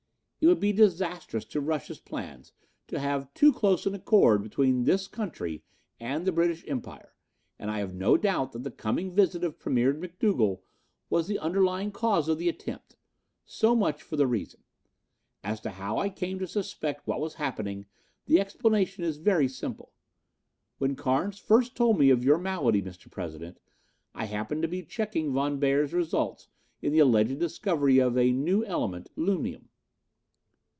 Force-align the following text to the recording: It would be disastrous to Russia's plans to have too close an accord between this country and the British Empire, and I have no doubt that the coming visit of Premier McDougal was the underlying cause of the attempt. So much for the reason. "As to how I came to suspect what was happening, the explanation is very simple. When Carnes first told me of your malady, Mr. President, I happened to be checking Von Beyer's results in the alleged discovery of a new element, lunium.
It 0.43 0.47
would 0.47 0.59
be 0.59 0.73
disastrous 0.73 1.45
to 1.45 1.61
Russia's 1.61 1.99
plans 1.99 2.51
to 2.87 2.97
have 2.97 3.31
too 3.35 3.53
close 3.53 3.85
an 3.85 3.93
accord 3.93 4.41
between 4.41 4.85
this 4.85 5.07
country 5.07 5.61
and 5.99 6.25
the 6.25 6.31
British 6.31 6.65
Empire, 6.67 7.13
and 7.59 7.69
I 7.69 7.77
have 7.77 7.93
no 7.93 8.17
doubt 8.17 8.51
that 8.53 8.63
the 8.63 8.71
coming 8.71 9.11
visit 9.11 9.43
of 9.43 9.59
Premier 9.59 9.93
McDougal 9.93 10.61
was 11.11 11.27
the 11.27 11.37
underlying 11.37 11.91
cause 11.91 12.27
of 12.27 12.39
the 12.39 12.49
attempt. 12.49 12.95
So 13.45 13.75
much 13.75 14.01
for 14.01 14.15
the 14.15 14.25
reason. 14.25 14.63
"As 15.43 15.59
to 15.61 15.69
how 15.69 15.99
I 15.99 16.09
came 16.09 16.39
to 16.39 16.47
suspect 16.47 17.05
what 17.05 17.21
was 17.21 17.35
happening, 17.35 17.85
the 18.25 18.39
explanation 18.39 19.03
is 19.03 19.17
very 19.17 19.47
simple. 19.47 19.91
When 20.79 20.95
Carnes 20.95 21.37
first 21.37 21.75
told 21.75 21.99
me 21.99 22.09
of 22.09 22.23
your 22.23 22.39
malady, 22.39 22.81
Mr. 22.81 23.11
President, 23.11 23.59
I 24.15 24.25
happened 24.25 24.63
to 24.63 24.67
be 24.67 24.81
checking 24.81 25.33
Von 25.33 25.59
Beyer's 25.59 25.93
results 25.93 26.47
in 26.81 26.91
the 26.93 26.97
alleged 26.97 27.37
discovery 27.37 27.99
of 27.99 28.17
a 28.17 28.31
new 28.31 28.65
element, 28.65 29.11
lunium. 29.15 29.65